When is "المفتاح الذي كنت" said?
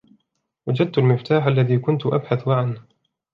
0.97-2.05